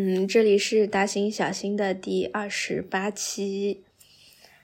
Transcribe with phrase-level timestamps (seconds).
[0.00, 3.82] 嗯，这里是大新小新的第二十八期，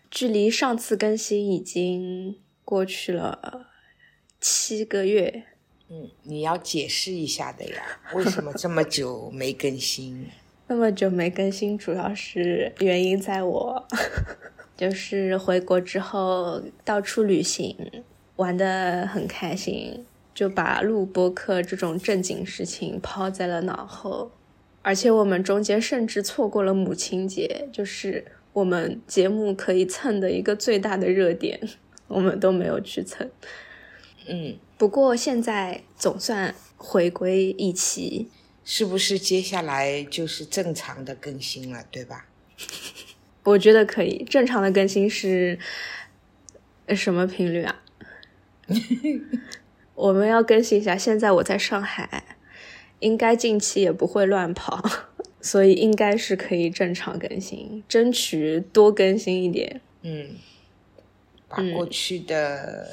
[0.08, 3.67] 距离上次更新已经过去了
[4.41, 5.43] 七个月。
[5.91, 7.83] 嗯，你要解释一下的呀，
[8.15, 10.29] 为什么这么久没更新？
[10.69, 13.89] 那么久没更新，主要是原因在我，
[14.79, 17.77] 就是回国之后到处旅行，
[18.37, 24.30] 玩的很开心，就把录播课这种正经事情抛在了脑后。
[24.85, 31.58] 而且我们中间甚至错过了母亲节，就是我们节目可以蹭的一个最大的热点，
[32.06, 33.28] 我们都没有去蹭。
[34.28, 38.28] 嗯，不过现在总算回归一期，
[38.62, 42.27] 是不是接下来就是正常的更新了，对吧？
[43.44, 44.22] 我觉得可以。
[44.28, 45.58] 正常的更新是
[46.91, 47.83] 什么频率啊？
[49.94, 50.97] 我们要更新一下。
[50.97, 52.33] 现在我在上海，
[53.05, 54.83] 应该近期也不会乱跑，
[55.39, 59.83] 所以应该是可以正常更新，争取多更新一点。
[60.00, 60.36] 嗯，
[61.47, 62.88] 把过去的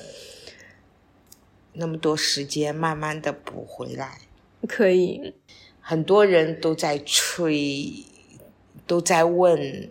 [1.72, 4.20] 那么多时间慢慢的补回来。
[4.68, 5.34] 可以，
[5.80, 8.04] 很多人都在催，
[8.86, 9.90] 都在问，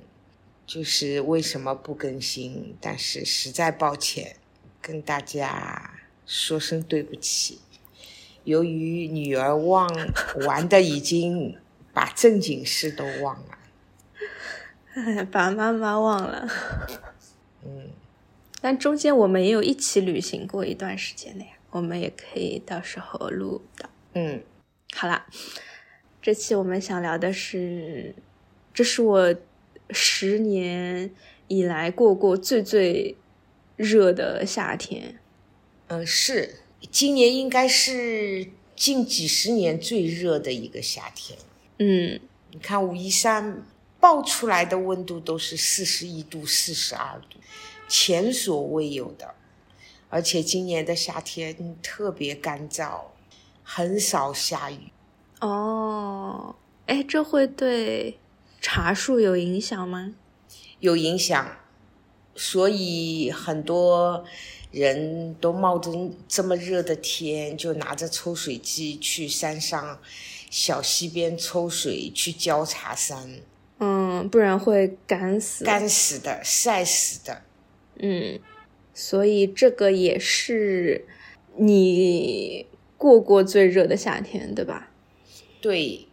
[0.67, 2.77] 就是为什么不更新？
[2.79, 4.37] 但是实在抱歉，
[4.83, 7.61] 跟大家说声对不起。
[8.45, 9.89] 由于女儿忘
[10.47, 11.57] 玩的已经
[11.93, 13.37] 把正经事都忘
[14.95, 16.49] 了， 把妈妈忘了。
[17.65, 17.91] 嗯，
[18.61, 23.91] 但中间我们也有一起旅行过一段时间的呀，我们也可以到时候录的。
[24.15, 24.43] 嗯，
[24.95, 25.27] 好啦，
[26.23, 28.15] 这期我们想聊的是，
[28.73, 29.35] 这是我
[29.91, 31.11] 十年
[31.49, 33.17] 以来过过最最
[33.77, 35.19] 热的夏天。
[35.89, 36.57] 嗯，是
[36.91, 41.39] 今年应该是近几十年最热的一个夏天。
[41.79, 42.21] 嗯，
[42.53, 43.67] 你看武夷山
[43.99, 47.39] 爆出来的温度都是四十一度、四十二度，
[47.89, 49.35] 前所未有的。
[50.09, 53.03] 而且今年的夏天特别干燥，
[53.63, 54.91] 很少下雨。
[55.41, 58.19] 哦，哎，这会对
[58.61, 60.15] 茶树有影响吗？
[60.81, 61.57] 有影响，
[62.35, 64.25] 所以很多
[64.71, 65.91] 人都冒着
[66.29, 69.99] 这么热的天，就拿着抽水机去山上
[70.51, 73.41] 小溪边抽水，去浇茶山，
[73.79, 75.65] 嗯，不然会干死。
[75.65, 77.43] 干死的、晒死的。
[77.99, 78.39] 嗯，
[78.95, 81.07] 所以这个也是
[81.57, 82.67] 你
[82.97, 84.91] 过过最热的夏天，对吧？
[85.61, 86.07] 对，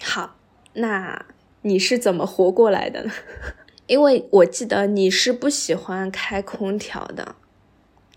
[0.00, 0.36] 好，
[0.74, 1.26] 那
[1.62, 3.12] 你是怎么活过来的呢？
[3.86, 7.34] 因为我记得你是不喜欢开空调的，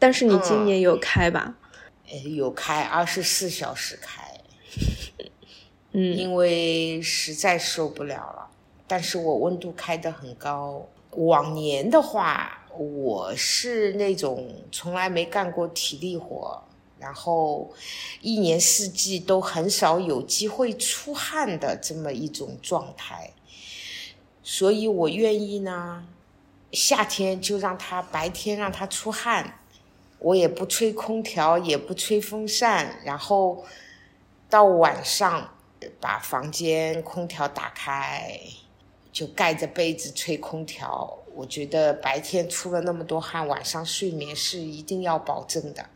[0.04, 1.56] 但是你今年有开吧？
[2.12, 4.22] 呃有开二十四小时开，
[5.94, 8.50] 嗯因为实在受不了了。
[8.86, 10.86] 但是我温度开得很高。
[11.12, 16.62] 往年的话，我是那种从来没干过体力活，
[17.00, 17.74] 然后
[18.20, 23.32] 一年四季都很少有机会出汗的这么一种状态，
[24.44, 26.06] 所以我愿意呢，
[26.74, 29.62] 夏天就让它白天让它出汗，
[30.24, 33.66] 我也不吹空调，也不吹风扇，然后
[34.50, 35.54] 到晚上
[36.00, 38.40] 把房间空调打开，
[39.12, 41.20] 就盖着被子吹空调。
[41.36, 45.90] 我觉得白天出了那么多汗，晚上睡眠是一定要保证的。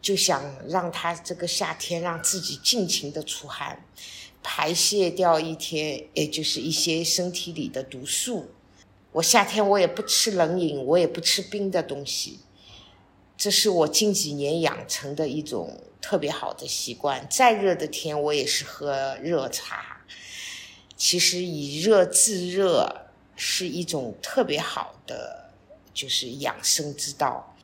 [0.00, 3.84] 就想让他这个夏天让自己尽情的出汗，
[4.42, 8.52] 排泄掉一天，也就是一些身体里的毒素。
[9.12, 12.38] 我夏天我也不吃冷饮，我也不吃冰的东西，
[13.38, 17.24] 这是我近几年养成的一种特别好的习惯。
[17.30, 20.02] 再热的天，我也是喝热茶。
[20.96, 23.06] 其实以热制热
[23.36, 25.52] 是一种特别好的，
[25.94, 27.54] 就是养生之道。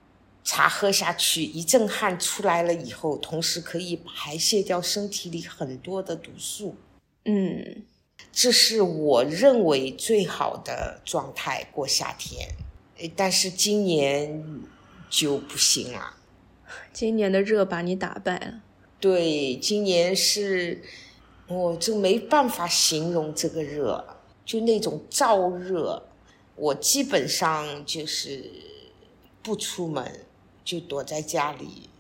[0.45, 6.77] 茶喝下去，一阵汗出来了以后，同时可以排泄掉身体里很多的毒素，
[7.25, 7.83] 嗯，
[8.31, 12.49] 这是我认为最好的状态过夏天。
[12.99, 14.45] 诶但是今年
[15.09, 16.17] 就不行了。
[16.93, 18.63] 今年的热把你打败了。
[19.01, 20.83] 对，今年是，
[21.47, 26.09] 我就没办法形容这个热，就那种燥热。
[26.57, 28.51] 我基本上就是
[29.43, 30.25] 不出门，
[30.65, 31.91] 就躲在家里。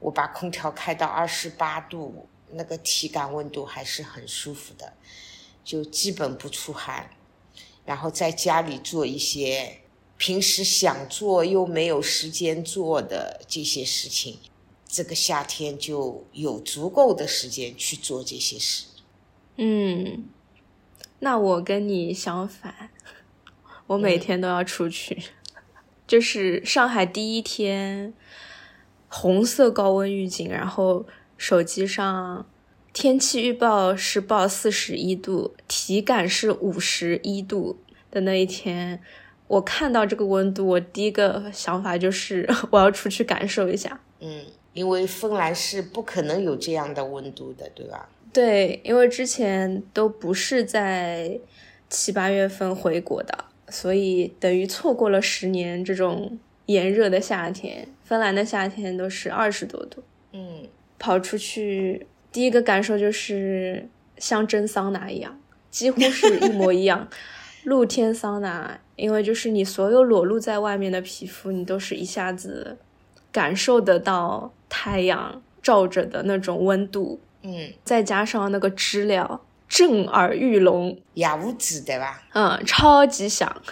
[0.00, 4.92] 我把空调开到二十八度，那个体感温度还是很舒服的，
[5.62, 7.10] 就基本不出汗。
[7.84, 9.79] 然后在家里做一些
[10.20, 14.36] 平时想做又没有时间做的这些事情。
[14.86, 18.84] 这个夏天就有足够的时间去做这些事。
[19.56, 20.26] 嗯，
[21.20, 22.90] 那我跟你相反，
[23.86, 25.22] 我每天都要出去。
[26.06, 28.12] 就是上海第一天，
[29.08, 31.06] 红色高温预警，然后
[31.38, 32.46] 手机上
[32.92, 37.78] 天气预报是报四十一度，体感是五十一度
[38.10, 39.00] 的那一天，
[39.50, 44.00] 我看到这个温度，我第一个想法就是 我要出去感受一下。
[44.20, 48.08] 嗯，因为芬兰是不可能有这样的温度的，对吧？
[48.32, 51.36] 对，因为之前都不是在
[51.88, 53.46] 七八月份回国的。
[53.68, 60.04] 所以等于错过了十年这种炎热的夏天，芬兰的夏天都是二十多度。
[60.32, 65.40] 嗯，跑出去第一个感受就是像蒸桑拿一样，
[65.72, 67.08] 几乎是一模一样。
[67.64, 72.78] 露天桑拿，因为就是你所有裸露在外面的皮肤，你都是一下子
[73.30, 77.20] 感受得到太阳照着的那种温度。
[77.42, 79.40] 嗯，再加上那个知了。
[79.68, 82.22] 震耳欲聋，哑无子对吧？
[82.32, 83.62] 嗯，超级响。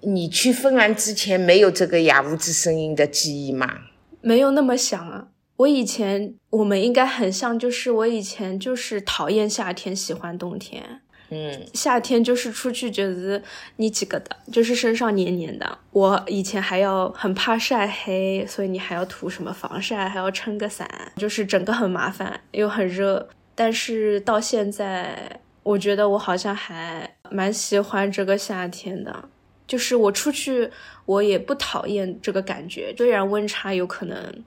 [0.00, 3.82] 你去芬兰之前没有这个哑屋子声音的记忆吗？
[4.20, 5.28] 没有那么响啊。
[5.58, 11.00] 我以前我们应该很像，就是我以前就是讨厌夏天，喜欢冬天。
[11.30, 13.42] 嗯，夏天就是出去就是
[13.76, 15.78] 你几个的，就是身上黏黏的。
[15.90, 23.28] 我以前还要很怕晒黑，所以你还要涂什么防晒，还要撑个伞，就是整个很麻烦又很热。
[23.54, 29.28] 但是到现在，我觉得我好像还蛮喜欢这个夏天的。
[29.66, 30.70] 就是我出去，
[31.06, 32.94] 我也不讨厌这个感觉。
[32.96, 34.44] 虽然温差有可能，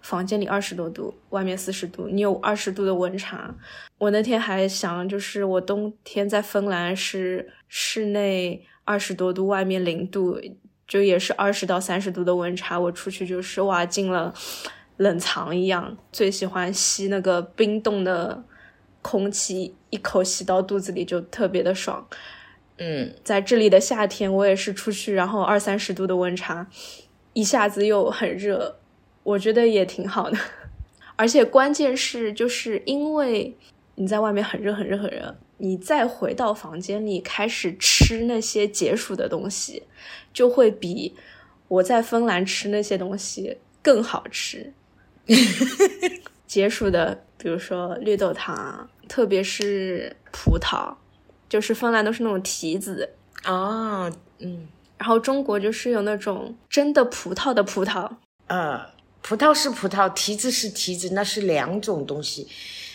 [0.00, 3.54] 房间里二十多度，外面四十度，你有二十度的温差。
[3.98, 10.40] 我那天还想，就是我冬天在芬兰是室内二十多度，外面零度，
[10.86, 12.78] 就也是二十到三十度的温差。
[12.78, 14.34] 我出去就是哇，进了
[14.96, 15.96] 冷藏一样。
[16.10, 18.44] 最喜欢吸那个冰冻的。
[19.02, 22.06] 空气一口吸到肚子里就特别的爽，
[22.76, 26.66] 嗯，在这里的夏天我也是出去，然后二三十度的温差，
[27.32, 28.79] 一下子又很热，
[29.22, 30.38] 我觉得也挺好的。
[31.16, 33.56] 而且关键是就是因为
[33.96, 39.82] 你在外面很热很热很热，你再回到房间里开始吃那些解暑的东西，
[40.32, 41.14] 就会比
[41.68, 44.72] 我在芬兰吃那些东西更好吃。
[46.46, 47.24] 解暑的。
[47.42, 50.94] 比如说绿豆汤，特别是葡萄，
[51.48, 53.14] 就是芬兰都是那种提子
[53.44, 54.68] 啊，嗯，
[54.98, 58.06] 然后中国就是有那种真的葡萄的葡萄，
[58.48, 58.78] 呃，
[59.22, 62.48] 葡萄是葡萄，提子是提子，那是两种东西，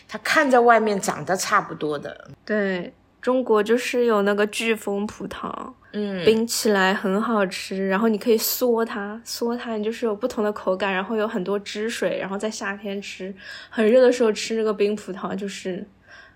[0.08, 2.94] 它看着外面长得差不多的，对。
[3.22, 5.52] 中国就是有那个巨峰葡萄，
[5.94, 13.34] 嗯，冰起来很好吃，然后你可以嗦它，嗦它，你就是有不同的口感，然后有很多汁水，然后在夏天吃，
[13.72, 15.84] 很热的时候吃那个冰葡萄就是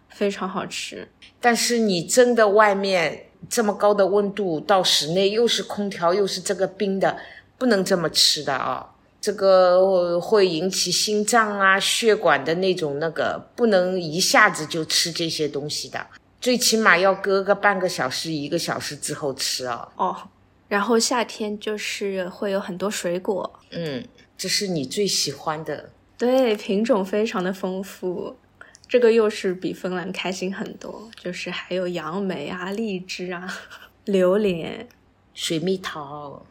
[0.09, 1.07] 非常好吃。
[1.39, 7.15] 但是你真的外面这么高的温度，到室内又是空调又是这个冰的，
[7.59, 8.83] 不能这么吃的啊，
[9.21, 16.07] 这个会引起心脏啊、血管的那种那个，不能一下子就吃这些东西的。
[16.39, 19.89] 最起码要隔个半个小时、一个小时之后吃啊。
[19.97, 20.15] 哦，
[20.69, 24.05] 然后夏天就是会有很多水果，嗯，
[24.37, 25.89] 这是你最喜欢的。
[26.17, 28.37] 对，品种非常的丰富，
[28.87, 31.09] 这个又是比芬兰开心很多。
[31.21, 33.53] 就是还有杨梅啊、荔枝啊、
[34.05, 34.87] 榴莲、
[35.33, 36.45] 水蜜桃。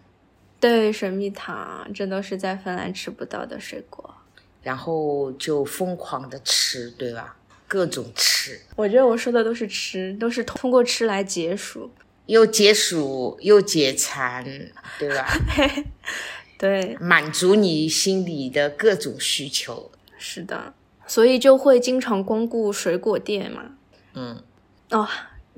[0.60, 4.14] 对，水蜜桃，这都是在芬兰吃不到的水果。
[4.62, 7.36] 然后就疯狂的吃，对吧？
[7.66, 11.90] 各种吃，我觉得我说的都是吃，都是通过吃来解暑，
[12.26, 14.44] 又解暑又解馋，
[14.98, 15.26] 对吧？
[16.58, 19.90] 对，满足你心里的各种需求。
[20.18, 20.74] 是的，
[21.06, 23.76] 所以就会经常光顾水果店嘛。
[24.14, 24.42] 嗯，
[24.90, 25.06] 哦，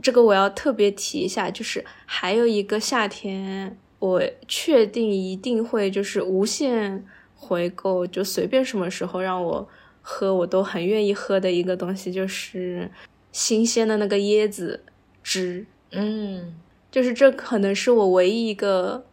[0.03, 9.69] 这个我要特别提一下，就是还有一个夏天，我确定一定会就是无限回购，就随便什么时候让我。
[10.03, 12.91] 喝我都很愿意喝的一个东西就是
[13.33, 14.83] 新鲜的那个椰子
[15.23, 16.55] 汁，嗯，
[16.91, 19.05] 就是这可能是我唯一一个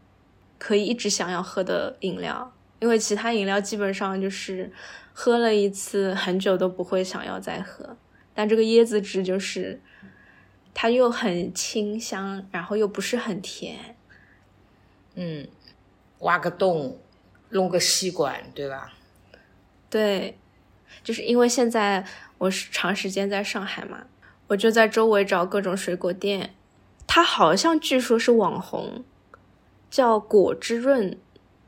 [0.57, 4.71] 可以一直想要喝的饮料，因为其他饮料基本上就是
[5.11, 7.97] 喝了一次很久都不会想要再喝，
[8.33, 9.81] 但这个椰子汁就是
[10.73, 13.96] 它又很清香，然后又不是很甜，
[15.17, 15.47] 嗯，
[16.19, 16.97] 挖个洞
[17.49, 18.93] 弄个吸管，对吧？
[19.89, 20.37] 对。
[21.03, 22.05] 就是因为现在
[22.37, 24.05] 我是长时间在上海嘛，
[24.47, 26.55] 我就在周围找各种水果店。
[27.05, 29.03] 它好像据说是网红，
[29.89, 31.17] 叫果之润，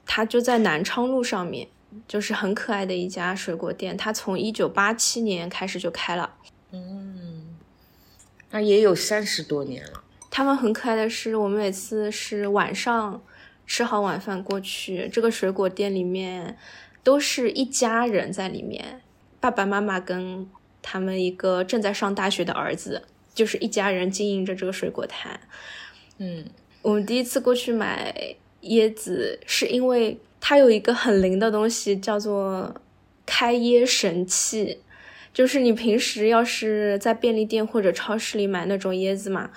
[0.06, 1.68] 它就在南昌路上面，
[2.08, 3.96] 就是很可爱的一家水果店。
[3.96, 6.36] 它从一九八七年开始就开了。
[6.72, 7.58] 嗯，
[8.52, 10.04] 那也有三十多年了。
[10.30, 13.22] 他们很可爱的是，我们每次是晚上
[13.70, 16.58] 吃好晚饭过去，这个水果店里面
[17.04, 19.02] 都是一家人在里面，
[19.40, 20.50] 爸爸妈妈跟
[20.82, 23.04] 他们一个正在上大学的儿子，
[23.36, 25.40] 就是一家人经营着这个水果摊。
[26.18, 26.44] 嗯，
[26.82, 32.74] 我们第一次过去买椰子，是因为它有一个很灵的东西，叫做
[33.28, 34.80] 开椰神器。
[35.32, 39.52] 就是你平时要是在便利店或者超市里买那种椰子嘛，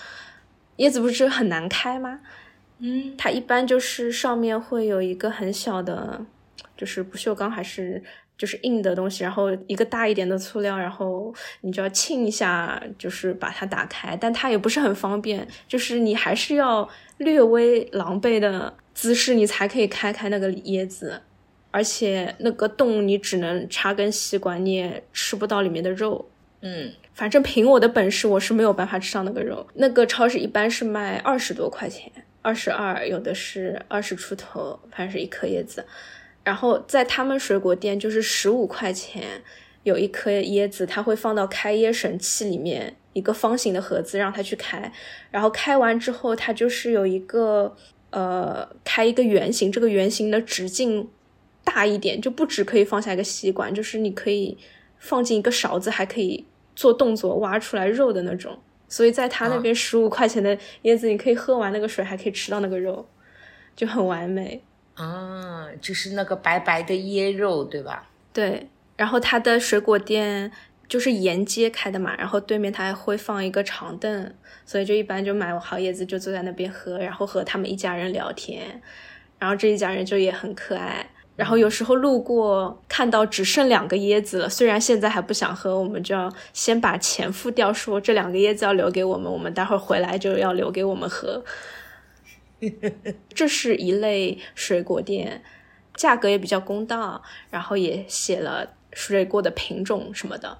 [0.76, 2.20] 椰子不是很难开吗？
[2.82, 6.20] 嗯，它一般就是上面会有一个很小的，
[6.76, 8.02] 就是不锈钢还是
[8.36, 21.22] 就是硬的东西，然后一个大一点的塑料，然后你就要轻一下，就是把它打开，但它也不是很方便，就是你还是要略微狼狈的姿势，你才可以开开那个椰子。
[21.74, 26.28] 而且那个洞你只能插根吸管，你也吃不到里面的肉。
[26.60, 29.66] 嗯，反正凭我的本事，我是没有办法吃到那个肉。
[29.74, 32.12] 那个超市一般是卖二十多块钱，
[32.42, 35.84] 二十二，有的是二十出头，反正是一颗椰子。
[36.44, 39.42] 然后在他们水果店就是十五块钱
[39.84, 44.92] 有一颗椰子，他会放到开椰神器里面一个方形的盒子，让他去开。
[45.30, 47.74] 然后开完之后，它就是有一个
[48.10, 51.08] 呃开一个圆形，这个圆形的直径。
[51.64, 54.58] 大一点就不止可以放下一个吸管，就是你可以
[54.98, 56.44] 放进一个勺子，还可以
[56.74, 58.58] 做动作挖出来肉的那种。
[58.92, 63.08] 所以在他那边十五块钱的椰子，你可以喝完那个水，还可以吃到那个肉，
[63.74, 64.62] 就很完美
[64.96, 65.66] 啊！
[65.80, 68.10] 就是那个白白的椰肉，对吧？
[68.34, 68.68] 对。
[68.98, 70.52] 然后他的水果店
[70.86, 74.34] 就是沿街开的嘛，然后对面他还会放一个长凳，
[74.66, 78.82] 所以就一般就买好椰子就坐在那边喝，然后和他们一家人聊天。
[79.38, 81.08] 然后这一家人就也很可爱。
[81.42, 91.42] 然后有时候路过看到只剩两个椰子了，虽然现在还不想喝，我们就要先把钱付掉，说这两个椰子要留给我们，我们待会儿回来就要留给我们喝。
[93.34, 95.42] 这是一类水果店，
[95.96, 97.20] 价格也比较公道，
[97.50, 100.58] 然后也写了水果的品种什么的。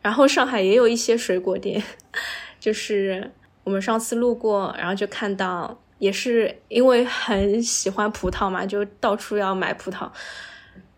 [0.00, 1.82] 然后上海也有一些水果店，
[2.58, 3.30] 就是
[3.64, 5.78] 我们上次路过，然后就看到。
[6.02, 10.10] 也是因为很喜欢葡萄嘛，就到处要买葡萄，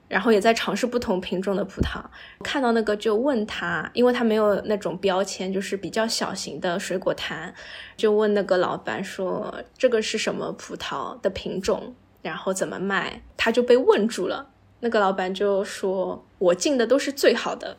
[0.09, 2.03] 然后也在尝试不同品种的葡萄。
[2.43, 7.53] 看到那个就问他，因为他没有那种标签，就是比较小型的水果摊，
[7.99, 13.21] 就问那个老板说这个是什么葡萄的品种，然后怎么卖？
[13.37, 14.49] 他就被问住了。
[14.81, 17.77] 那个老板就说：“我进的都是最好的，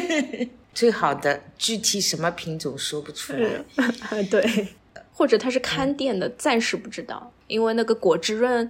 [0.72, 3.62] 最好的，具体什么品种说不出来。
[4.30, 4.68] ”对。
[5.16, 8.68] 或者他是看店的，暂时不知道，因为那个果汁润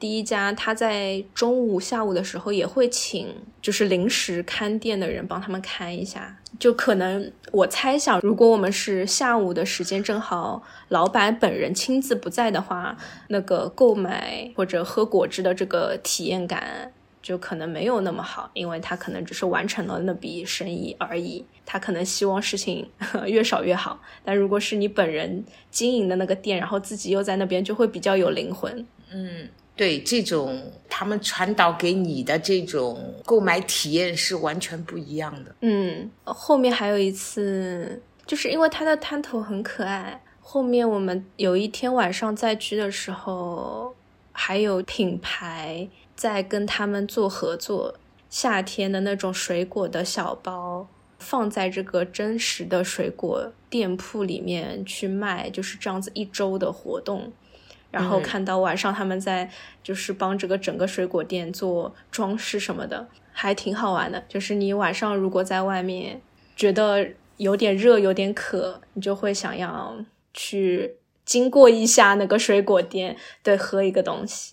[0.00, 3.28] 第一家，他在中午、下午的时候也会请，
[3.60, 6.38] 就是临时看店的人帮他们看一下。
[6.58, 12.96] 就可能我猜想，如果我们是下午的时间，正好老板本人亲自不在的话，
[13.28, 16.92] 那个购买或者喝果汁的这个体验感。
[17.22, 21.44] 就可能没有那么好，因为他可能只是完成了那笔生意而已。
[21.64, 22.86] 他可能希望事情
[23.26, 24.00] 越少越好。
[24.24, 28.84] 但如果是你本人经营的那个店，然后自己又在那边，就会比较有灵魂。
[29.12, 35.54] 嗯，对，这种他们传导给你的这种购买体验是完全不一样的。
[35.60, 40.20] 嗯，后面还有一次，就是因为他的摊头很可爱。
[40.40, 43.94] 后面我们有一天晚上再去的时候，
[44.32, 45.88] 还有品牌。
[46.14, 47.96] 在跟他们做合作，
[48.28, 50.88] 夏天的那种水果的小包
[51.18, 57.32] 放在这个真实的水果店铺里面去卖，就是这样子一周的活动。
[57.90, 59.50] 然后看到晚上他们在
[59.82, 64.24] 就是帮这个整个水果店做装饰什么的，还挺好玩的。
[64.28, 66.22] 就是你晚上如果在外面
[66.56, 69.94] 觉得有点热、有点渴，你就会想要
[70.32, 74.51] 去经过一下那个水果店，对，喝一个东西。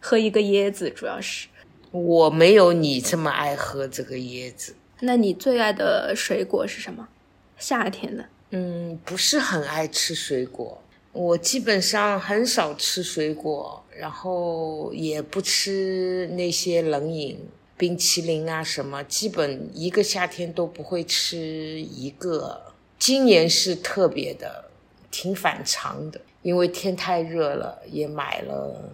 [0.00, 1.48] 喝一个椰子，主要是
[1.90, 4.74] 我没有你这么爱喝这个椰子。
[5.00, 7.08] 那你最爱的水果是什么？
[7.56, 8.24] 夏天的？
[8.50, 17.38] 嗯，不是很爱吃水果，我基本上很少吃水果，然后也不吃那些冷饮、
[17.76, 22.60] 冰淇淋啊什么，基本一个夏天都不会吃一个。
[22.98, 24.64] 今年是特别的，
[25.10, 28.92] 挺反常的，因为天太热了，也买了。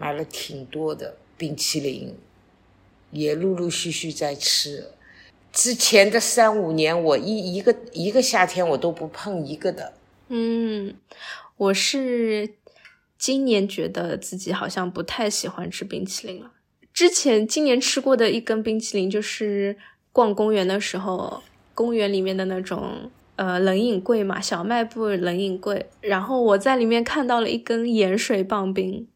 [0.00, 2.14] 买了挺多的冰淇淋，
[3.10, 4.86] 也陆陆续续在吃。
[5.52, 9.92] 之前的三五年，我一一个一个夏天我都不碰一个的。
[10.28, 10.94] 嗯，
[11.58, 12.54] 我是
[13.18, 16.52] 今年觉得自己好像不太喜欢吃冰淇淋了。
[16.94, 19.76] 之前今年吃过的一根冰淇淋，就是
[20.12, 21.42] 逛公园的时候，
[21.74, 23.10] 公园里面的那种。
[23.36, 29.08] 呃冷饮柜嘛，小卖部冷饮柜，然后我在里面看到了一根盐水棒冰。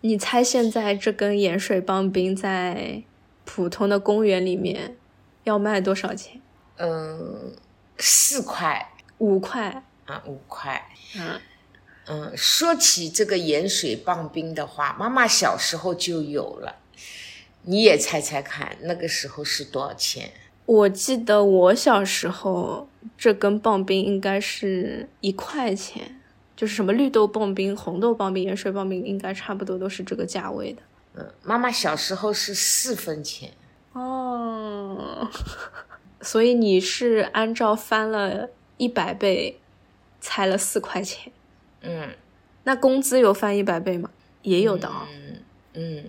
[0.00, 3.02] 嗯，你猜现在这根盐水棒冰在
[3.44, 4.96] 普通的公园里面
[5.44, 6.40] 要卖多少钱？
[6.76, 7.52] 嗯，
[7.98, 9.82] 四块五块。
[10.06, 10.88] 啊，五块。
[11.16, 11.40] 嗯
[12.06, 16.76] 嗯，说起这个盐水棒冰的话，妈妈小时候就有了。
[17.64, 20.30] 你也猜猜看，那个时候是多少钱？
[20.64, 26.17] 我记得我小时候这根棒冰应该是一块钱，
[26.58, 30.82] 就是什么绿豆棒冰、红豆棒冰、盐水棒冰，应该差不多都是这个价位的。
[31.14, 33.52] 嗯，妈妈小时候是四分钱。
[33.92, 35.30] 哦，
[36.20, 39.60] 所以你是按照翻了一百倍
[40.20, 41.32] 猜了四块钱。
[41.82, 42.08] 嗯
[42.64, 44.10] 那工资有翻一百倍吗？
[44.42, 45.36] 也有的啊、嗯
[45.74, 46.04] 嗯，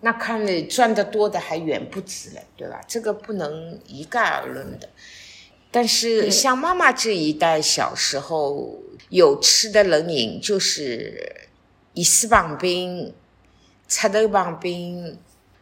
[0.00, 2.80] 那看你赚得多的还远不止嘞，对吧？
[2.86, 4.88] 这个不能一概而论的。
[5.78, 8.80] 但是像妈妈这一代小时候
[9.10, 11.46] 有吃的冷饮，就是
[11.94, 13.14] 伊斯棒冰、
[13.86, 15.16] 赤豆棒冰、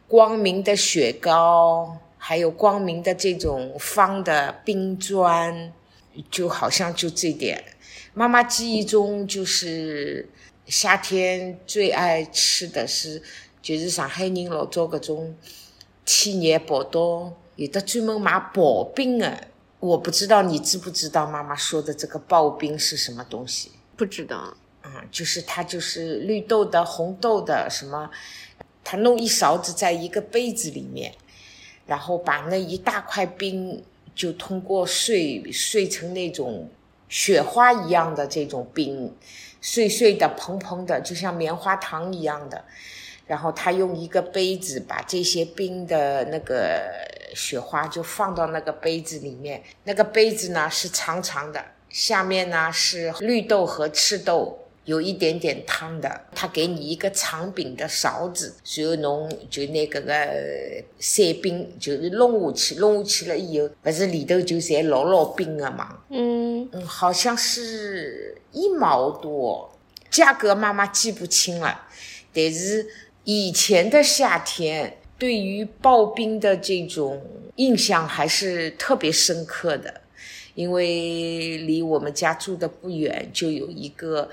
[0.07, 5.71] 光明的雪糕，还有光明的这种方的冰砖，
[6.31, 7.63] 就好像就这点。
[8.15, 10.27] 妈妈记忆中就是
[10.65, 13.21] 夏天最爱吃的是，
[13.61, 15.35] 就是上海人老早搿种
[16.03, 19.49] 天热跑到有的专门买刨冰的。
[19.79, 23.71] 我不知道你知不知道妈妈说的这个刨冰是什么东西？
[23.95, 24.55] 不知道。
[24.83, 28.09] 嗯，就是它就是绿豆的、红豆的什么，
[28.83, 31.13] 它弄一勺子在一个杯子里面，
[31.85, 33.83] 然后把那一大块冰
[34.15, 36.69] 就通过碎碎成那种
[37.09, 39.13] 雪花一样的这种冰，
[39.61, 42.63] 碎碎的、蓬蓬的，就像棉花糖一样的。
[43.25, 46.89] 然后他用一个杯子把这些冰的那个
[47.33, 54.63] 雪花就放到那个杯子里面，那个杯子呢是长长的，下面呢是绿豆和赤豆。
[54.85, 60.13] 有一点点汤的，他给你一个长柄的勺子，然后侬就拿搿个
[60.97, 65.97] 散冰就是弄下去，弄下去了以后，不是里头就侪老老冰的嘛？
[66.09, 69.77] 嗯，嗯，好像是一毛多，
[70.09, 71.81] 价格妈妈记不清了。
[72.33, 72.87] 但是
[73.25, 77.21] 以前的夏天，对于刨冰的这种
[77.55, 80.01] 印象还是特别深刻的，
[80.55, 84.29] 因为离我们家住的不远，就有一个。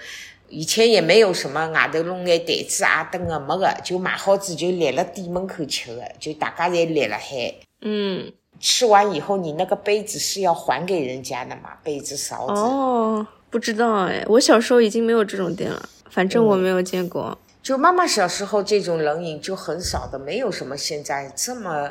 [0.50, 7.52] 以前也没有什么外头弄眼台子啊灯啊，没个，就买好子就立了店门口吃的，就大家侪立了海。
[7.80, 11.70] 嗯，吃完以后，你那个杯子是要还给人家的嘛？
[11.82, 12.60] 杯子、勺子。
[12.60, 17.36] 哦，不知道哎，我小时候已经没有这种店了，反正我没有见过。
[17.64, 21.90] 就妈妈小时候这种冷饮就很少的，没有什么现在这么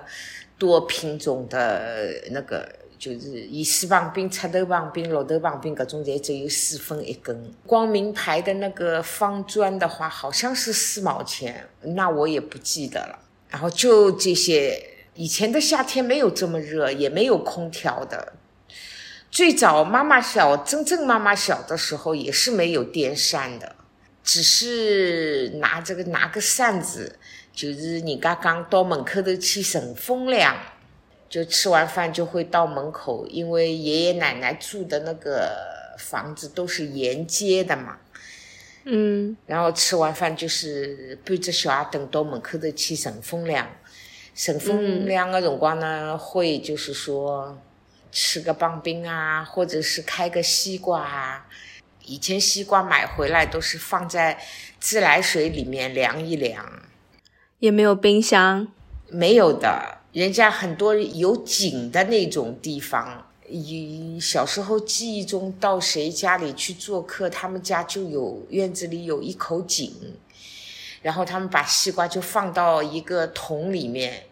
[0.59, 7.51] 多品种的那个，就是伊斯棒冰、七豆棒冰、六豆棒冰各种，侪只有四分一根。
[7.65, 13.17] 光明牌的那个方砖的话，好像是四毛钱，那我也不记得了。
[13.49, 14.79] 然后就这些，
[15.15, 18.33] 以前的夏天没有这么热，也没有空调的。
[19.31, 23.75] 最早妈妈小，真正妈妈小的时候也是没有电扇的。
[24.23, 27.19] 只是拿这个拿个扇子，
[27.53, 30.55] 就是人家讲到门口头去乘风凉，
[31.29, 35.51] 就吃完饭就会到门口，因为爷爷奶奶住的那个
[35.99, 37.97] 房子都是沿街的嘛，
[38.86, 39.36] 嗯。
[39.45, 43.67] 然后吃完饭就是搬着小孩等到门口头去乘风凉，
[44.33, 47.62] 乘风凉的辰光呢，会就是说
[48.09, 51.45] 吃个棒冰啊，或者是开个西瓜啊。
[52.05, 54.37] 以前西瓜买回来都是放在
[54.79, 56.65] 自来水里面凉一凉，
[57.59, 58.67] 也没有冰箱。
[59.07, 63.27] 没有的，人家很多有井的那种地方。
[63.47, 69.93] 以小时候记忆中，到谁家里去做客，他们家就有院子里有一口井，
[71.01, 74.23] 然后他们把西瓜就放到一个桶里面，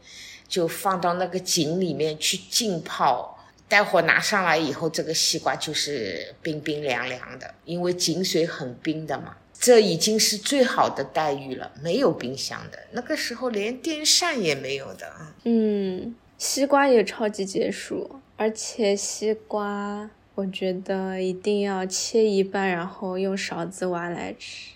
[0.47, 3.37] 就放到那个井里面去浸泡。
[3.71, 9.37] 待会儿拿上来以后，这个西瓜就是冰冰凉凉的，因为井水很冰的嘛。
[9.53, 15.13] 这已经是最好的待遇了，没有冰箱的，那个时候连电扇也没有的。
[15.45, 24.71] 嗯，西瓜也超级解暑，而且西瓜我觉得一定要切一半，然后用勺子挖来吃，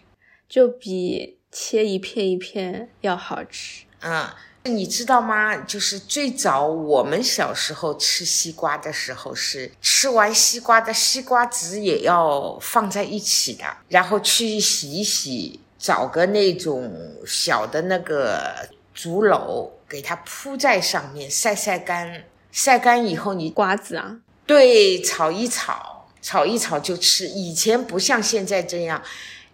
[0.47, 3.85] 就比切一片一片要好吃。
[4.01, 4.29] 嗯，
[4.65, 5.55] 你知道吗？
[5.57, 16.91] 就是最早我们小时候吃西瓜的时候，是吃完西瓜的西瓜籽也要放在一起的，然后去洗一洗，找个那种
[17.25, 22.23] 小的那个竹篓，给它铺在上面晒晒干。
[22.51, 27.27] 晒干以后你，瓜子啊，对，炒一炒，炒一炒就吃。
[27.27, 29.03] 以前不像现在这样，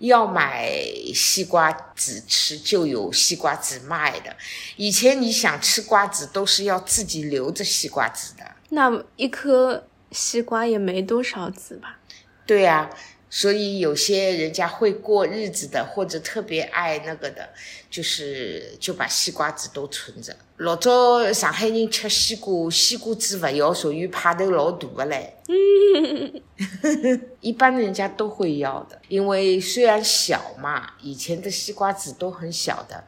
[0.01, 0.69] 要买
[1.15, 4.35] 西瓜籽吃就有西瓜籽卖的。
[4.75, 8.43] 以前你想吃瓜子，都是要自己留着西瓜籽的。
[8.69, 11.99] 那一颗西瓜也没多少籽吧？
[12.45, 12.89] 对呀、
[13.29, 17.49] 所以有些人家会过日子的，或者特别爱那个的，
[17.89, 20.35] 就是就把西瓜籽都存着。
[20.61, 25.35] 老早上海人吃西瓜，西瓜籽勿要，属于派头老大的嘞。
[27.41, 33.03] 一般人家都会要的，因为虽然小嘛，以前的西瓜籽都很小的，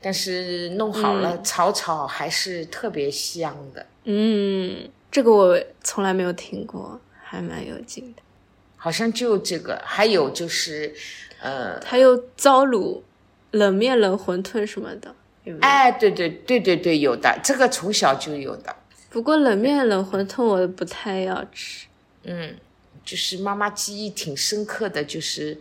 [0.00, 3.84] 但是弄好了、炒炒还是特别香的。
[4.04, 8.22] 嗯，这个我从来没有听过，还蛮有劲的。
[8.78, 10.94] 好像就这个，还有就是，
[11.42, 13.02] 呃，还有糟卤、
[13.50, 15.14] 冷面、冷馄饨什么的，
[15.60, 18.74] 哎，对对对对对，有的，这个从小就有的。
[19.10, 21.86] 不过冷面、冷馄饨我不太要吃。
[22.24, 22.56] 嗯，
[23.04, 25.60] 就是妈妈记忆挺深刻的，就是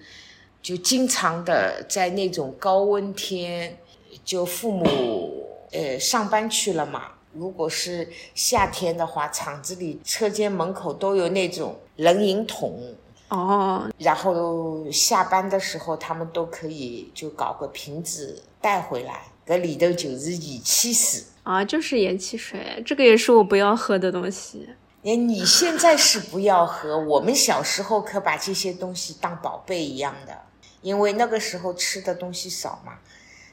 [0.61, 3.77] 就经常的在那种高温天，
[4.23, 7.09] 就父母呃上班去了嘛。
[7.33, 12.95] 如果是夏天的话，厂子里车间门口都有那种冷饮桶，
[13.29, 21.23] 哦，然后下班的时候他们都可以就搞个瓶子带回来，搿里头就是盐汽水。
[21.43, 24.69] 啊，就是盐汽水，这个也是我不要喝的东西。
[25.03, 30.41] 哎，你现在是不要喝，我们小时候可把这些东西当宝贝一样的，
[30.81, 32.99] 因为那个时候吃的东西少嘛，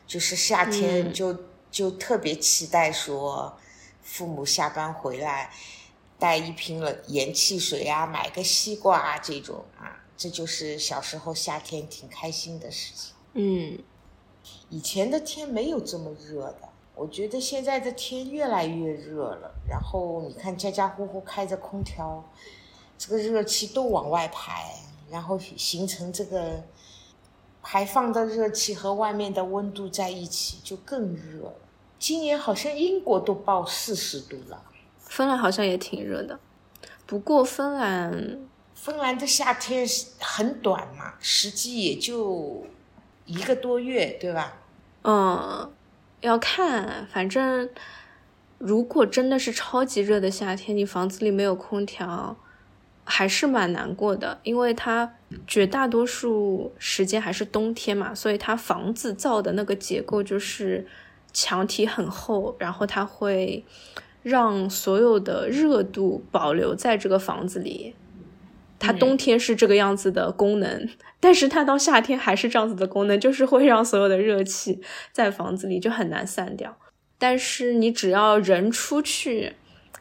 [0.07, 1.37] 就是夏天就、
[1.69, 3.59] 就特别期待说，
[4.01, 5.51] 父母下班回来
[6.17, 13.13] 带一瓶了盐汽水啊，买个西瓜啊这种啊，这就是小时候夏天挺开心的事情。
[13.35, 13.79] 嗯，
[14.69, 19.55] 以前的天没有这么热的，我觉得现在的天越来越热了。
[19.69, 22.25] 然后你看，家家户户开着空调，
[22.99, 24.75] 这个热气都往外排，
[25.11, 26.63] 然后形成这个
[27.63, 31.55] 排放的热气和外面的温度在一起，就更热了。
[31.99, 34.63] 今年好像英国都报四十度了，
[34.99, 36.39] 芬兰好像也挺热的，
[37.07, 38.39] 不过芬兰
[38.75, 39.87] 芬兰的夏天
[40.19, 42.65] 很短嘛，实际也就
[43.31, 44.57] 一个多月，对吧？
[45.03, 45.71] 嗯，
[46.21, 47.69] 要看，反正
[48.59, 52.37] 如果真的是超级热的夏天，你房子里没有空调，
[53.05, 55.15] 还是蛮难过的，因为它
[55.47, 60.87] 绝大多数时间还是冬天嘛，所以它房子造的那个结构就是
[61.33, 63.65] 墙体很厚，然后它会
[64.23, 67.95] 让所有的热度保留在这个房子里。
[68.81, 70.89] 它冬天是这个样子的功能，
[71.21, 74.81] 但是它到夏天还是这样子的功能，就是会让所有的热气
[75.13, 76.77] 在房子里就很难散掉。
[77.19, 79.53] 但是你只要人出去，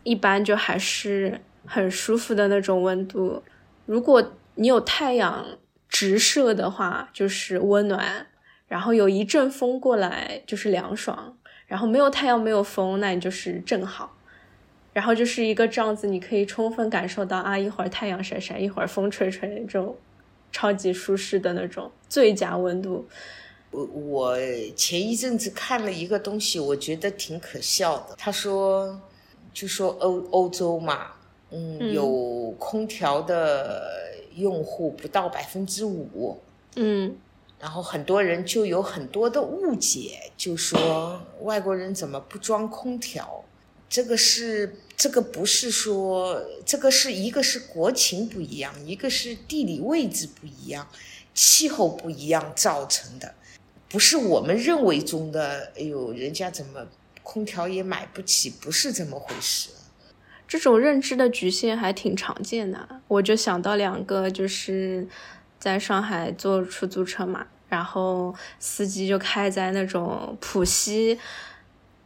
[0.04, 3.44] 一般就还是很舒服的那种温度。
[3.86, 5.46] 如果你有太阳
[5.90, 8.00] 直射的话，就是温暖；
[8.70, 11.36] 然后有一阵风过来，就是凉爽；
[11.68, 14.16] 然后没有太阳没有风，那你就是正好。
[14.92, 19.96] 然后就是一个这样子，你可以充分感受到啊，一会儿太阳晒晒，一会儿风吹吹，这种
[20.52, 23.08] 超级舒适的那种最佳温度。
[23.72, 24.38] 我我
[24.76, 28.16] 前一阵子看了一个东西，我觉得挺可笑的。
[28.18, 29.00] 他说，
[29.54, 31.12] 就说欧欧洲嘛，
[31.52, 33.92] 嗯，嗯有空调的
[34.36, 36.40] 用户不到百分之五，
[36.76, 37.16] 嗯
[37.60, 43.44] 然后很多人就有很多的误解，就说外国人怎么不装空调？
[43.90, 50.88] 这个是这个不是说这个是一个是国情不一样，一个是地理位置不一样，
[51.34, 53.34] 气候不一样造成的，
[53.90, 55.72] 不是我们认为中的。
[55.76, 56.86] 哎呦，人家怎么
[57.24, 58.50] 空调也买不起？
[58.50, 59.70] 不是这么回事。
[60.48, 63.02] 这种认知的局限还挺常见的。
[63.08, 65.08] 我就想到两个，就是
[65.60, 71.20] 在上海坐出租车嘛，然后司机就开在那种浦西。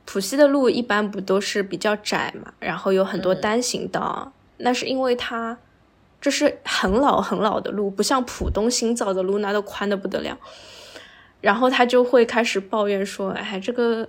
[0.06, 5.58] 浦西的路一般不都是比较窄嘛，然后有很多单行道，那是因为它
[6.20, 10.38] 这是很老很老的路，不像浦东新造的路那都宽的不得了。
[11.42, 14.08] 然后他就会开始抱怨说：“哎，这个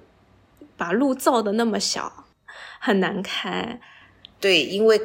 [0.77, 2.27] 把路造的那么小，
[2.79, 3.81] 很难开。”
[4.39, 4.97] 对，因为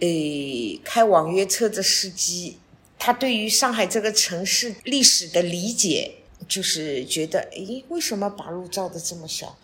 [0.00, 2.58] 呃，开网约车的司机，
[2.98, 6.16] 他对于上海这个城市历史的理解，
[6.48, 9.56] 就是觉得，诶，为什么把路造的这么小？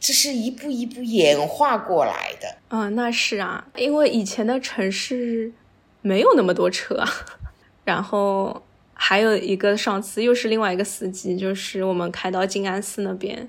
[0.00, 2.56] 这是一步一步演化过来的。
[2.68, 5.52] 嗯，那是啊，因为以前的城市
[6.02, 7.02] 没有那么多车，
[7.84, 8.62] 然后
[8.94, 13.48] 还有一个上次又是另外一个司机，就是我们开到静安寺那边，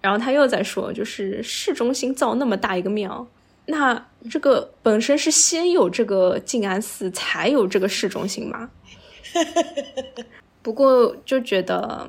[0.00, 3.26] 然后他又在说，就是市中心造那么大一个庙，
[3.66, 8.70] 那这个本身是先有这个静安寺，才有这个市中心吗？
[10.62, 12.08] 不过就觉得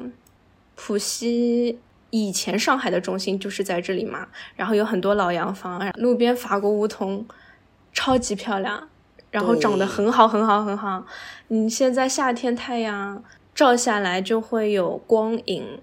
[0.76, 1.78] 浦西
[2.18, 4.26] 以前上海的中心就是在这里嘛，
[4.56, 7.26] 然后有很多老洋房，路边法国梧桐
[7.92, 8.88] 超级漂亮，
[9.32, 11.06] 然后长得很好很好很好。
[11.50, 13.22] 你现在夏天太阳
[13.54, 15.82] 照下来就会有光影，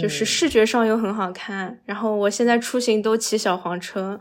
[0.00, 1.80] 就是视觉上又很好看。
[1.84, 4.20] 然后我现在出行都骑小黄车，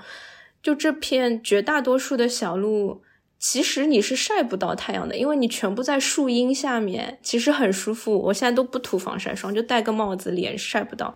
[0.64, 3.04] 就这片绝大多数的小路。
[3.38, 8.16] 其实你是晒不到太阳的，因为你全部在树荫下面，其实很舒服。
[8.16, 11.16] 我现在都不涂防晒霜，就戴个帽子，脸晒不到。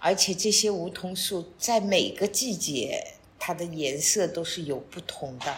[0.00, 5.54] 而且这些梧桐树在每个季节，它的颜色都是有不同的，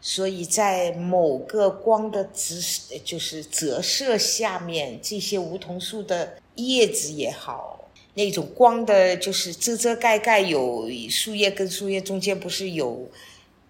[0.00, 2.60] 所以在某个光的直
[3.04, 13.08] 就是折射下面，这些梧桐树的叶子也好，那种光的，就是遮遮盖盖，有树叶跟树叶中间不是有。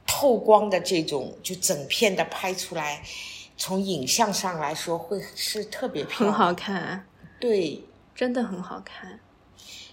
[0.05, 3.03] 透光的这种，就整片的拍出来，
[3.57, 7.07] 从影像上来说会是特别漂亮，很好看。
[7.39, 7.81] 对，
[8.15, 9.21] 真的很好看。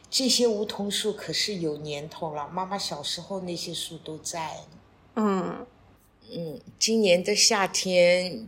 [0.09, 4.65] 这些梧桐树可是有年头了，妈妈小时候那些树都在。
[5.15, 5.67] 嗯
[6.31, 8.47] 嗯，今年的夏天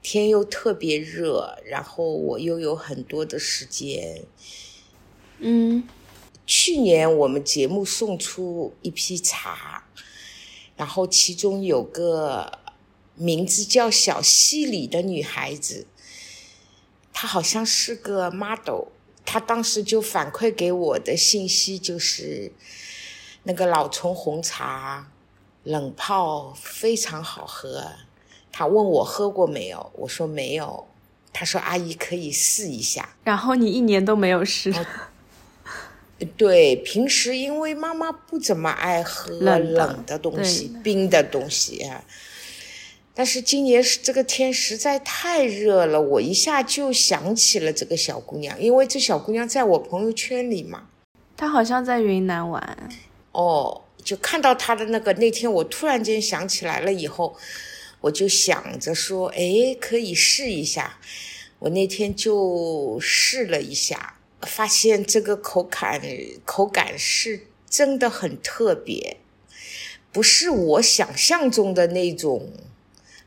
[0.00, 4.24] 天又特别热，然后我又有很多的时间。
[5.38, 5.88] 嗯，
[6.46, 9.84] 去年我们节目送出一批茶。
[10.76, 12.58] 然后其中有个
[13.14, 15.86] 名字叫小西里的女孩子，
[17.12, 18.88] 她好像是个 model。
[19.26, 22.52] 她当时就反馈给我的信息就是，
[23.42, 25.08] 那个老丛红茶
[25.64, 27.92] 冷泡非常好喝。
[28.50, 30.86] 他问我喝过没有，我说没有。
[31.32, 33.06] 他说阿姨可以试一下。
[33.24, 34.72] 然后你一年都没有试。
[36.38, 42.02] 对，平时因为妈妈不怎么爱喝冷的东西、冰的东西啊。
[43.18, 50.88] 但是今年是这个天实在太热了，我一下就想起了这个小姑娘，因为这小姑娘在我朋友圈里嘛。
[51.34, 52.90] 她好像在云南玩。
[53.32, 57.34] 哦，就看到她的那个那天，我突然间想起来了，以后
[58.02, 60.98] 我就想着说，哎，可以试一下。
[61.60, 64.12] 我那天就试了一下。
[64.42, 66.00] 发现这个口感
[66.44, 69.16] 口感是真的很特别，
[70.12, 72.52] 不是我想象中的那种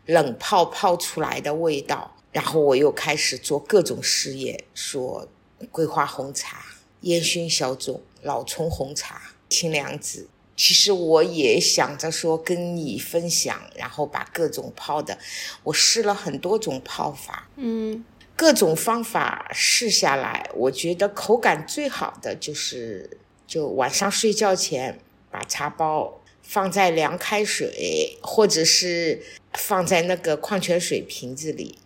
[0.09, 2.15] 冷泡泡出来的味道。
[2.31, 5.27] 然后我又开始做各种试验，说
[5.71, 6.63] 桂花红茶、
[7.01, 10.27] 烟熏小种、老丛红茶、清凉子。
[10.55, 15.17] 其实我也想着说跟你分享，然后把各种泡的，
[15.63, 17.47] 我试了很多种泡法。
[17.55, 18.03] 嗯。
[18.35, 24.97] 各种方法试下来，我觉得口感最好的就是，就晚上睡觉前
[25.29, 26.18] 把茶包
[26.49, 29.21] 放在凉开水，或者是
[29.53, 31.77] 放在那个矿泉水瓶子里，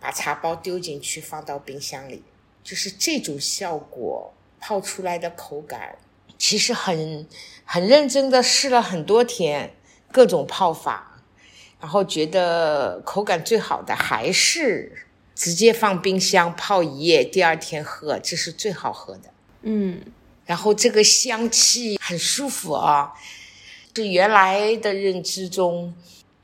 [0.00, 2.24] 把茶包丢进去放到冰箱里，
[2.64, 5.96] 就是这种效果泡出来的口感，
[6.36, 7.28] 其实很
[7.64, 9.76] 很认真的试了很多天
[10.10, 11.22] 各种泡法，
[11.80, 15.04] 然后觉得口感最好的还是。
[15.36, 19.30] 直接放冰箱泡一夜，第二天喝，这是最好喝的。
[19.62, 20.02] 嗯，
[20.44, 23.14] 然后这个香气很舒服啊。
[23.98, 25.92] 是原来的认知中，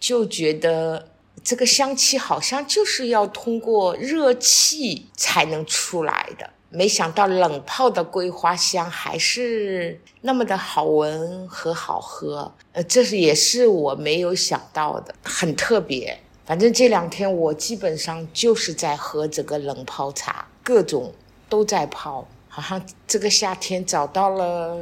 [0.00, 1.10] 就觉得
[1.44, 6.50] 这个香气好像就是要通过热气才能出来的。
[6.68, 12.52] 没想到冷泡的桂花香还是那么的好闻和好喝。
[12.72, 16.18] 呃，这是也是我没有想到的，很特别。
[16.44, 21.12] 反正这两天我基本上就是在喝这个冷泡茶，各种
[21.48, 24.76] 都在泡，好像这个夏天找到了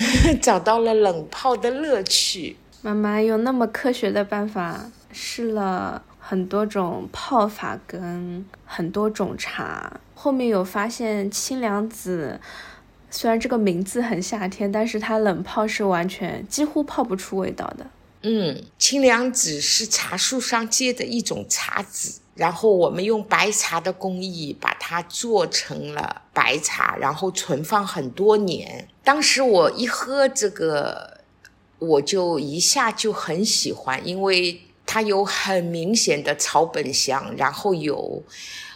[0.40, 2.56] 找到了冷泡的乐趣。
[2.82, 12.40] 妈妈用那么科学的办法试了很多种泡法跟很多种茶，后面有发现清凉子，
[13.10, 17.86] 虽然这个名字很夏天，但是它冷泡是完全几乎泡不出味道的。
[18.22, 28.88] 嗯，清凉子是茶树上结的一种茶籽，然后我们用白茶的工艺把它做成了白茶，然后存放很多年。
[29.02, 31.20] 当时我一喝这个，
[31.78, 38.22] 我就一下就很喜欢，因为它有很明显的草本香，然后有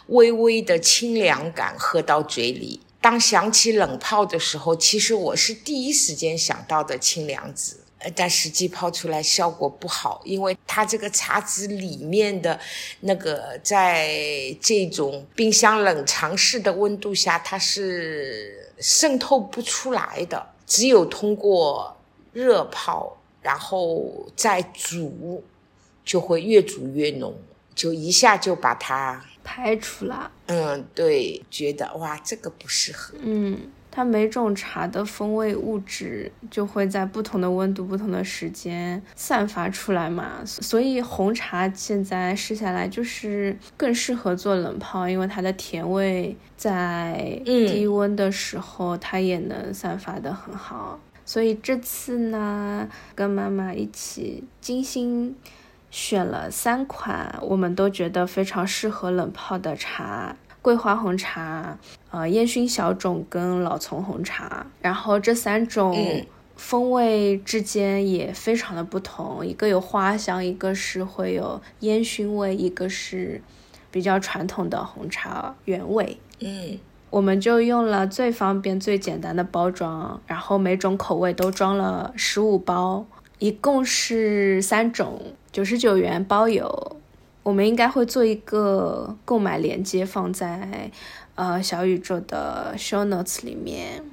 [0.07, 2.81] 微微的清凉感，喝到嘴里。
[2.99, 7.81] 当想起冷泡的时候，其实我是第一时间想到的清凉子。
[8.15, 12.59] 但实际泡出来效果不好，因为它这个茶籽里面的
[12.99, 20.51] 那个，在这种冰箱冷藏室的温度下，它是渗透不出来的。
[20.65, 21.95] 只有通过
[22.33, 25.43] 热泡然后再煮，
[26.03, 27.35] 就会越煮越浓，
[27.75, 30.31] 就一下就把它排除了。
[30.47, 33.13] 嗯，对，觉得哇，这个不适合。
[33.19, 50.99] 嗯，它每种茶的风味物质就会在不同的温度、不同的时间散发出来嘛，所以红茶现在试下来就是更适合做冷泡，因为它的甜味在低温的时候它也能散发的很好。
[51.23, 55.33] 所以这次呢，跟妈妈一起精心
[55.89, 61.77] 选了三款，我们都觉得非常适合冷泡的茶：桂花红茶、
[62.09, 64.65] 呃烟熏小种跟老丛红茶。
[64.81, 65.95] 然后这三种
[66.55, 73.39] 风味之间也非常的不同，一个有花香，一个是会有烟熏味，一个是
[73.91, 76.17] 比较传统的红茶原味。
[76.39, 76.79] 嗯。
[77.11, 83.05] 我们就用了最方便、最简单的包装，然后每种口味都装了十五包，
[83.37, 86.97] 一共是三种，九十九元包邮。
[87.45, 90.89] 我们应该会做一个购买链接放在
[91.35, 94.03] 呃小宇宙的 show notes 里面。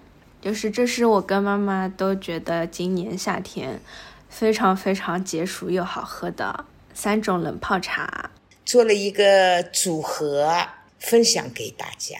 [0.43, 3.81] 就是这是我跟妈妈都觉得今年夏天
[4.29, 8.31] 非常非常解暑又好喝的三种冷泡茶，
[8.67, 10.53] 做了一个组合
[10.99, 12.19] 分享给大家。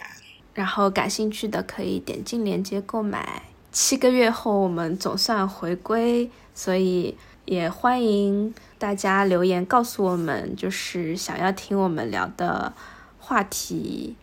[0.55, 3.43] 然后感兴趣的可以点进链接购买。
[3.71, 12.73] 七个月后我们总算回归，所以也欢迎大家留言告诉我们，就是想要听我们聊的
[13.19, 14.15] 话题。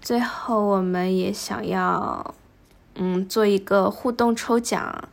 [0.00, 2.34] 最后我们也想要，
[2.94, 5.08] 嗯，做一个互动抽奖，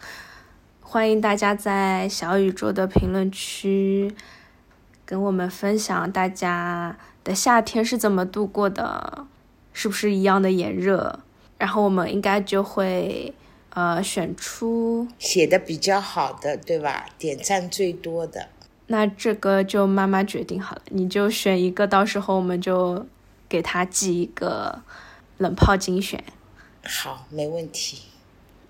[0.82, 4.16] 欢迎大家在小宇宙的评论区
[5.06, 9.26] 跟我们分享大家的夏天是怎么度过的。
[9.72, 11.20] 是不是一样的炎热？
[11.58, 13.34] 然后我们应该就会，
[13.80, 17.06] 呃，选出写的比较好的，对吧？
[17.18, 18.50] 点赞最多的。
[18.88, 23.08] 那这个就妈妈决定好了，你就选一个，到时候我们就
[23.48, 24.82] 给他寄一个
[25.38, 26.22] 冷泡精选。
[26.84, 28.02] 好，没问题。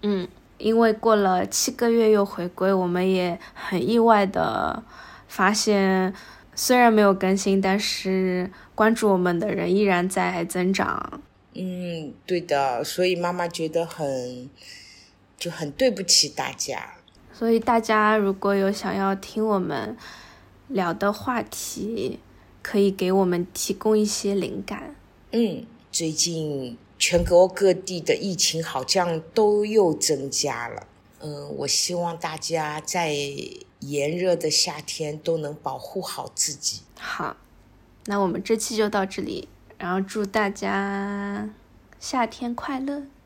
[0.04, 0.28] 嗯，
[0.60, 4.84] 因为过了七个月又回归，我们也很意外的
[5.28, 6.14] 发现。
[6.54, 11.22] 虽然没有更新，但是关注我们的人依然在增长。
[11.56, 14.50] 嗯，对的，所以妈妈觉得很
[15.40, 16.96] 就很对不起大家。
[17.34, 19.98] 所以大家如果有想要听我们
[20.68, 22.20] 聊的话题，
[22.62, 24.94] 可以给我们提供一些灵感。
[25.32, 30.86] 嗯，最近全国各地的疫情好像都又增加了。
[31.22, 33.16] 嗯，我希望大家在。
[33.80, 36.82] 炎热的夏天都能保护好自己。
[37.00, 37.38] 好，
[38.08, 39.48] 那我们这期就到这里，
[39.78, 41.50] 然后祝大家
[41.98, 43.04] 夏天快乐。